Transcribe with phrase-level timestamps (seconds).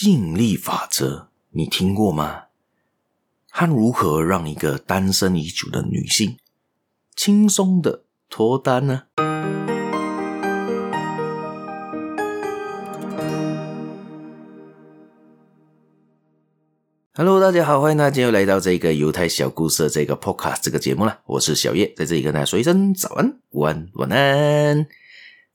[0.00, 2.44] 吸引力法则，你听过吗？
[3.48, 6.36] 它如何让一个单身已久的女性
[7.16, 9.02] 轻松的脱单呢
[17.14, 21.22] ？Hello，大家好，欢迎大家又来到这个犹太小故事的这个 Podcast 这个节目了。
[21.26, 24.86] 我是小叶，在这里跟大家说一声早安、午安、晚安。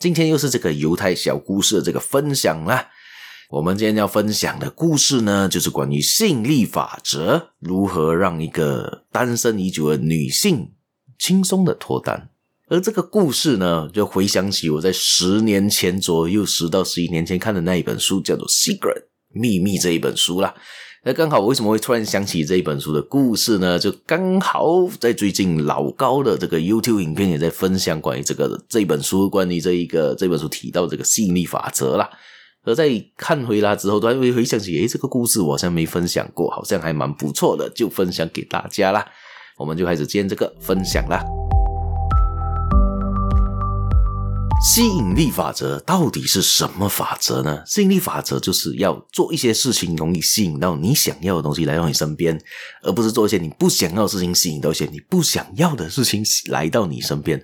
[0.00, 2.88] 今天又是这个犹太小故事的这个分享啦。
[3.52, 10.70] 我们今天要分享的故事呢，就是关于吸引力法则，如何让一个单身已久的女性
[11.18, 12.30] 轻松的脱单。
[12.68, 18.78] 而这个故事呢，就回想起我在十年前左右，十到十一年前看的那一本书，叫做《Secret》
[19.34, 20.54] 秘密这一本书啦。
[21.04, 23.78] 那刚好，我为什么会突然想起这一本书的故事呢？
[23.78, 32.08] 就刚好在最近老高的这个 YouTube 影片也在分享关于这个这本书，关于这一个这本书提到这个吸引力法则啦。
[32.64, 39.04] 而在看回来之后，突然会回想起，诶，这个故事我好像没分享过，好像还蛮不错的，就分享给大家啦。
[39.56, 41.24] 我们就开始今天这个分享啦。
[44.64, 47.64] 吸引力法则到底是什么法则呢？
[47.66, 52.40] 吸引力法则就是要做一些事情，容易吸引到你想要的东西来到你身边，
[52.82, 57.36] 而不是做一些你不想要的事情，吸引到一些你不想要的事情来到你身边。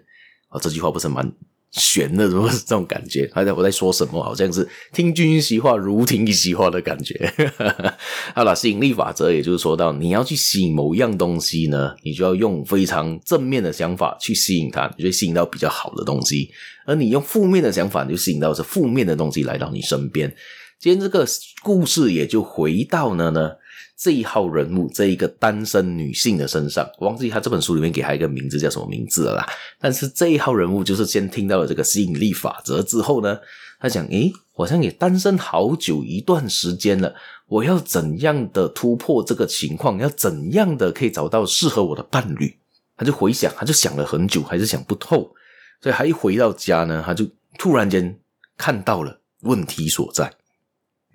[0.48, 1.28] 啊，这句话不是蛮
[1.70, 3.30] 玄的，怎么是这种感觉？
[3.32, 4.22] 还在我在说什么？
[4.22, 7.32] 好像是听君一席话，如听一席话的感觉。
[8.34, 16.48] 好了，吸引力法则，也就是说到你要去吸引某一样东西呢，你就要用非常正面的想法去吸引它，你就会吸引到比较好的东西；
[16.86, 20.34] 而你用负面的想法，你就吸引到是负面的东西来到你身边。
[20.80, 21.26] 今天这个
[21.62, 23.50] 故事也就回到了呢。
[23.98, 29.46] 这一号人物，这一个单身女性的身上，我忘记他这本书里面给他一个名字叫什么名字了啦。
[29.80, 33.36] 但是这一号人物就是先听到了这个吸引力法则之后呢，
[33.80, 37.12] 他想，诶，好像也单身好久一段时间了，
[37.48, 39.98] 我要怎样的突破这个情况？
[39.98, 42.56] 要怎样的可以找到适合我的伴侣？
[42.96, 45.34] 他就回想，他就想了很久，还是想不透。
[45.82, 47.26] 所以他一回到家呢，他就
[47.58, 48.16] 突然间
[48.56, 50.32] 看到了问题所在。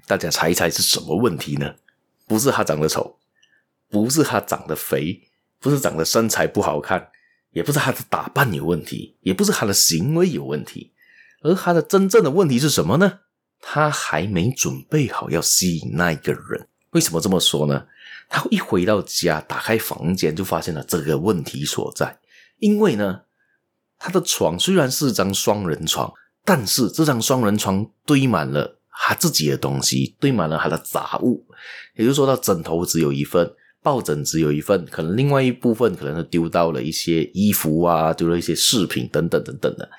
[0.05, 1.75] 大家猜一猜是什么问题呢？
[2.27, 3.17] 不是他长得丑，
[3.89, 5.29] 不是他长得肥，
[5.59, 7.09] 不是长得身材不好看，
[7.51, 10.93] 也不是他的打扮有问题，也不是他的行为有问题，
[11.41, 13.19] 而他的真正的问题是什么呢？
[13.59, 16.67] 他还没准备好要吸引那一个人。
[16.91, 17.87] 为什么这么说呢？
[18.29, 22.19] 他一回到家，打开房间，就发现了这个问题所在。
[22.59, 23.21] 因为呢，
[23.97, 26.13] 他的床虽然是张双人床，
[26.43, 28.79] 但是这张双人床堆满了。
[28.95, 31.45] 他自己的东西堆满了他的杂物，
[31.95, 39.89] 也就是说，到枕头只有一份，抱枕只有一份，可能另外一部分可能是丢到了一些衣服啊，丢了一些饰品等等等等的。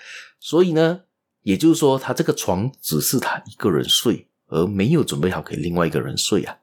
[0.40, 1.00] 所以呢，
[1.42, 6.56] 也就是说，他这个床只是他一个人睡，而没有准备好给另外一个人睡啊。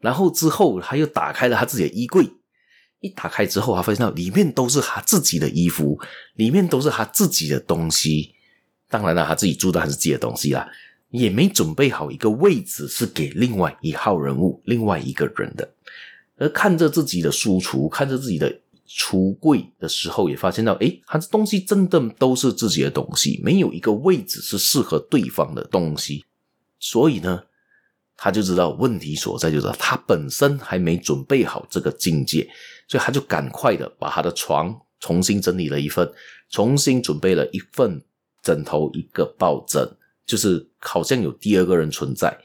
[0.00, 2.28] 然后之后他又打开了他自己的衣柜，
[3.00, 6.00] 一打开之后，他发现到里面都是他自己的衣服，
[6.34, 8.34] 里面都是他自己的东西。
[8.88, 10.68] 当然了，他自己住的还是自己的东西啦。
[11.12, 15.74] 也没准备好一个位置是给另外一号人物、另外一个人的，
[16.38, 26.24] 而看着自己的书橱，看着自己的橱柜的时候，也发现到，诶，他的东西真的都是自己的东西，没有一个位置是适合对方的东西，
[26.78, 27.42] 所以呢，
[28.16, 32.48] 他就知道问题所在，就是他本身还没准备好这个境界，
[32.88, 36.10] 所以他就赶快的把他的床重新整理了一份，
[36.48, 38.02] 重新准备了一份
[38.42, 39.86] 枕头、一个抱枕。
[40.24, 42.38] 就是好像有第二个人存在，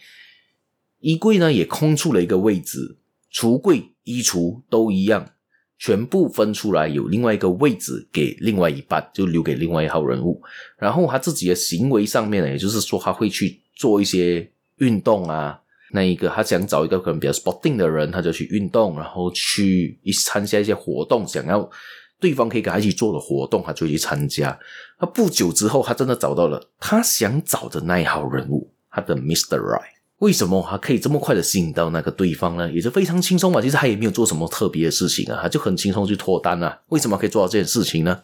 [0.99, 2.97] 衣柜呢也空出了一个位置，
[3.31, 5.33] 橱柜、衣橱都一样，
[5.77, 10.41] 全部分出来有另外一个位置给另外一半，就留给另外一号人物。
[10.77, 15.61] 然后他自己的行为上面呢，也就是说他会去做一些运动啊，
[15.93, 21.69] 那一个他想找一个可能比较 sporting 的人，他就去运动，然后去一参加一些活动，想要。
[22.19, 24.57] 对方可以跟他一起做的活动，他就去参加。
[24.99, 29.57] 他不久之后，他真的找到了他想找的那一号人物，他的 Mr.
[29.59, 29.97] Right。
[30.19, 32.71] 为什么他可以这么快的吸引到那个对方呢？
[32.71, 33.61] 也是非常轻松嘛。
[33.61, 36.79] 其实他也没有做什么特别的事情啊，他就很轻松去脱单啊。
[36.87, 38.19] 为什么可以做到这件事情呢？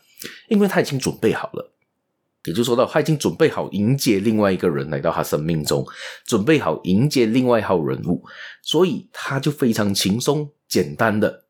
[0.49, 1.71] 因为他已经准备好了，
[2.45, 5.85] 也就说到他已经准备好迎接另外一个人来到他生命中，
[6.25, 8.23] 准备好迎接另外一号人物，
[8.63, 11.42] 所以他就非常轻松简单的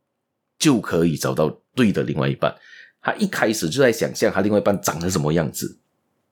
[0.63, 1.59] 就可以找到。
[1.75, 2.53] 对的，另外一半，
[3.01, 5.79] 他一开始就在想象他另外一半长得什么样子，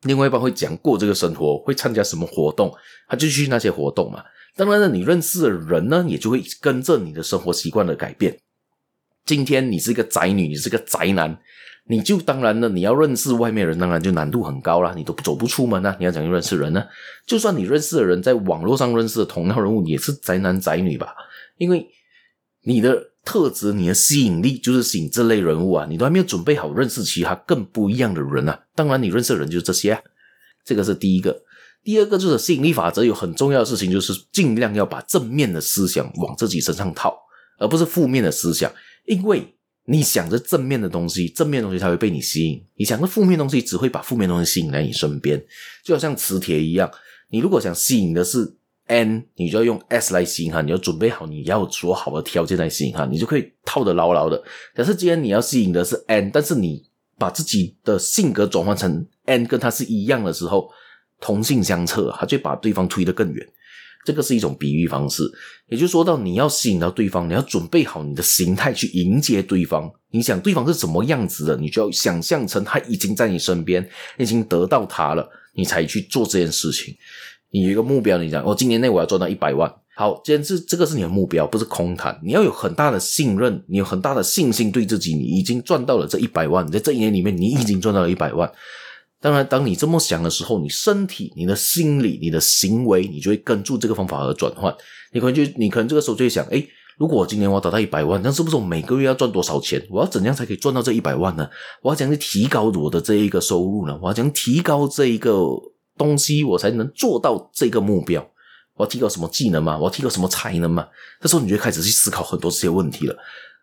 [0.03, 2.71] 另外一半会讲过这个生活，会参加什么活动，
[3.07, 4.23] 他就去那些活动嘛。
[4.55, 8.37] 当然了，你认识的人呢，也就会跟着你的生活习惯的改变。
[9.25, 11.35] 今天你是一个宅女，你是个宅男，
[11.87, 15.95] 你就当然了，你要认识外面人，当然就难度很高了，你都走不出门啊！
[15.97, 16.83] 你要怎样认识人呢？
[17.25, 21.15] 就算你认识的人在网络上认识的同样人物，也是宅男宅女吧？
[21.57, 21.87] 因为
[22.63, 25.87] 你的特质、你的吸引力就是吸引这类人物啊！
[25.89, 28.59] 你都还没有准备好认识其他更不一样的人啊！
[28.75, 30.01] 当然，你认识的人就是这些啊。
[30.65, 31.41] 这个是第一个。
[31.83, 37.17] 第二个就是吸引力法则有很重要的事情，就是尽量要把正面的思想往自己身上套，
[37.57, 38.71] 而不是负面的思想，
[39.05, 39.55] 因为。
[39.85, 45.43] 你想着正面的东西，正面的东西才会被你吸引；你想着负面的东西，只会把负面的东西吸引来你身边。
[45.83, 46.89] 就好像磁铁一样，
[47.31, 48.45] 你如果想吸引的是
[48.91, 54.43] N，你就要用 S 来吸引它，你要准备好你要说好的条件来吸引它，你就可以套得牢牢的。
[54.75, 56.83] 可是既然你要吸引的是 N，但是你
[57.17, 60.69] 把自己的性格转换成 N，跟他是一样的时候，
[61.21, 63.47] 同性相斥，他就把对方推得更远。
[64.03, 65.23] 这个是一种比喻方式，
[65.69, 69.89] 也就说到你要吸引到对方，你要准备好你的心态去迎接对方。
[70.09, 76.93] 你想对方是什么样子的，你就要想象成他已经在你身边，已经得到他了，你才去做这件事情。
[77.51, 79.71] 你有一个目标，你讲我、今年内我要赚到一百万。
[79.95, 82.18] 好，既然是这个是你的目标，不是空谈。
[82.24, 86.65] 你要有很大的信任，你有很大的信心对自己，你已经赚到了这一百万。
[86.65, 88.50] 你在这一年里面，你已经赚到了一百万。
[89.19, 94.74] 当然，当你这么想的时候，你身体、你的心理、你的行为，你就会跟住这个方法而转换。
[95.12, 96.65] 你可能就，你可能这个时候就会想，诶，
[96.98, 99.86] 如果我今年我要达到一百万，那是不是我每个月要赚多少钱？
[99.92, 101.48] 我要怎样才可以赚到这一百万呢？
[101.83, 104.00] 我要怎样去提高我的这一个收入呢？
[104.01, 105.39] 我要怎样提高这一个
[106.01, 108.27] 东西，我才能做到这个目标？
[108.75, 109.77] 我要提高什么技能吗？
[109.77, 110.88] 我要提高什么才能吗？
[111.19, 113.15] 这时候你就开始去思考很多这些问题了。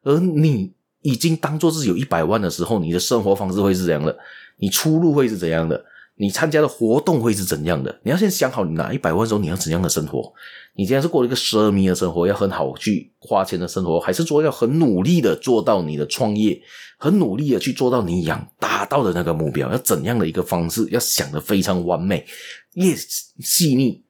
[0.04, 4.16] 而你已经当做自己有一百万的时候，你的生活方式会是怎样的？
[4.58, 5.84] 你出路会是怎样的？
[6.18, 8.00] 你参加的活动会是怎样的？
[8.02, 10.32] 你要先想好，你拿一百万的时候你要怎样的生活？
[10.74, 16.60] 你既然是过一个奢靡的生活，要很好去花钱的生活，还是说要很努力的做到你的创业，
[16.98, 19.70] 很努力的去做到你想达到的那个目标？
[19.70, 20.86] 要怎样的一个方式？
[20.90, 22.26] 要想得非常完美，
[22.74, 22.94] 越
[23.40, 24.04] 细腻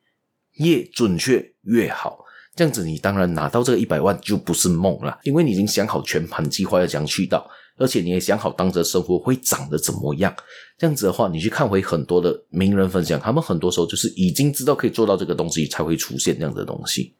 [0.56, 2.24] 越准确越好。
[2.56, 7.48] 这样子，你当然拿到这个一百万就不是梦了，因为你已经想好全盘计划要怎样去到。
[7.78, 10.34] 而且你也想好当时的生活会长得怎么样？
[10.76, 17.14] 这样子的话，你去看回很多的名人分享，他们很多时候就是已经知道可以做到这个东西，才会出现这样的东西。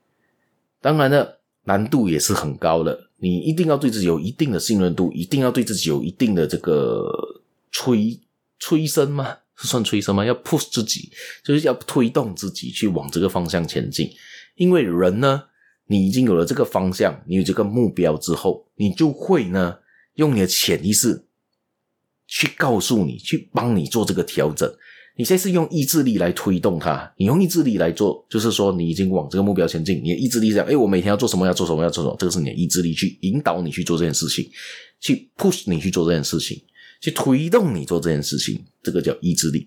[0.80, 3.08] 当然了，难度也是很高的。
[3.16, 7.08] 你一定要对自己有一定的信任度，一定要对自己有一定的这个
[7.72, 8.20] 催
[8.58, 9.36] 催生吗？
[9.56, 10.24] 是算催生吗？
[10.24, 11.10] 要 push 自己，
[11.44, 14.08] 就是要推动自己去往这个方向前进。
[14.56, 15.42] 因为人呢，
[15.86, 19.78] 你已经有了这个方向，你有这个目标之后，你就会呢。
[20.18, 21.24] 用你的潜意识
[22.26, 24.70] 去告诉你，去帮你做这个调整。
[25.16, 30.00] 你现在是用意志力来推动它，你用意志力来做，就是说你已经往这个目标前进。
[30.02, 31.46] 你的意志力讲，哎，我每天要做什么？
[31.46, 31.82] 要做什么？
[31.82, 32.16] 要做什么？
[32.18, 34.48] 这个是你的意志力去引导你去做这件事情，
[35.00, 36.60] 去 push 你去做这件事情，
[37.00, 38.64] 去推动你做这件事情。
[38.82, 39.66] 这个叫意志力。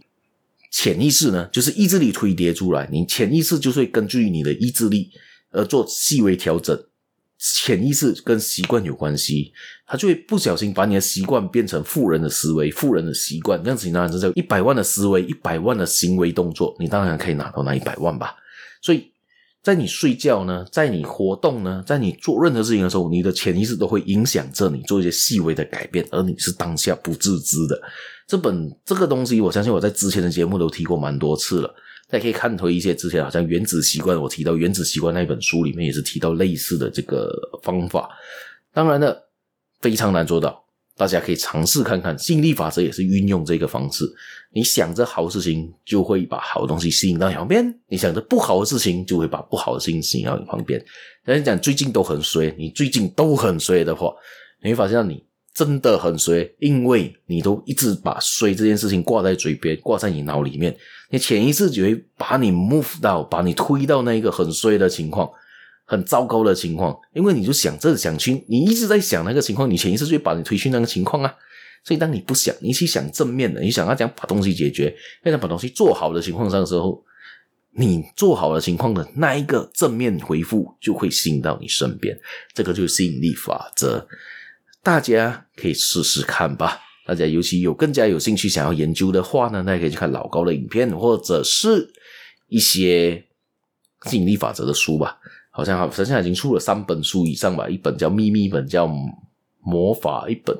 [0.71, 5.09] 潜意识呢，就是意志力推叠出来，你潜意识就会根据你的意志力
[5.51, 6.77] 而做细微调整。
[7.41, 9.51] 潜意识跟习惯有关系，
[9.87, 18.35] 他就会不小心把你的习惯变成富人的思维、富人的习惯，这样子你当然是叫一百万的思维、一百万的行为动作，你当然可以拿到那一百万吧。
[18.79, 19.11] 所以
[19.63, 27.81] 在你睡觉呢，在你活动呢，在你做任何事情的时候，你的潜意识都会影响着你做一些细微的改变，而你是当下不自知的。
[28.27, 31.73] 这本这个东西，我相信我在之前的节目都提过蛮多次了。
[32.11, 37.31] 大家可以看回一些之前好像《原子习惯》，我提到《原子习惯》那本书里面也是提到类似的这个
[37.63, 38.09] 方法。
[38.73, 39.17] 当然了，
[39.79, 40.61] 非常难做到，
[40.97, 42.17] 大家可以尝试看看。
[42.19, 44.03] 吸引力法则也是运用这个方式。
[44.53, 50.83] 你想着好事情，就会把好东西吸引到你旁边；你想着不好的事情，就会把不好的事情吸引到你旁边。
[51.23, 54.13] 人家讲最近都很衰，你最近都很衰的话，
[54.61, 55.23] 你会发现你。
[55.61, 60.75] 真的很衰，因为你都一直把衰这件事情挂在嘴边，挂在你脑里面，
[61.11, 65.29] 你潜意识就会把你 move 到，把你推到那一个很衰的情况，
[65.85, 66.97] 很糟糕的情况。
[67.13, 71.31] 因为你就想这想去，你一直在想那个情况，你潜意识就会把你推去那个情况啊。
[71.83, 74.91] 所以当你不想，你去想正面的，你想要讲把东西解决，
[75.23, 77.03] 要想把东西做好的情况上的时候，
[77.75, 82.19] 你做好的情况的那一个正面回复就会吸引到你身边，
[82.55, 84.07] 这个就是吸引力法则。
[84.83, 86.79] 大家可以试试看吧。
[87.05, 91.91] 大家尤其有更加有兴趣想要研究的话呢，大家可以去看老高的影片，或者是
[92.47, 93.23] 一些
[94.05, 95.17] 吸引力法则的书吧。
[95.49, 98.87] 好像好像现在已经出了三本书以上吧，一本叫秘密，一本叫
[99.59, 100.57] 魔法，一本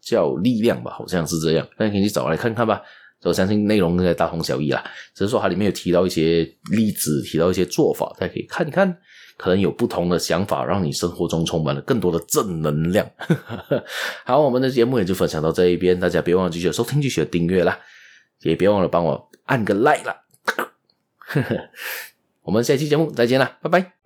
[0.00, 1.66] 叫力量吧，好像是这样。
[1.78, 2.82] 大家可以去找来看看吧。
[3.30, 4.82] 我相信内容应该大同小异啦，
[5.14, 8.98] 只是说它里面有提到一些例子，提到一些做法，大家可以看一看，
[9.36, 13.08] 可能有不同的想法，让你生活中充满了更多的正能量。
[14.26, 17.78] 好，我们的节目也就分享到这一边，大家别忘了继续收听，继续订阅啦，
[18.42, 20.16] 也别忘了帮我按个 like 啦。
[22.42, 24.01] 我们下期节目再见啦，拜拜。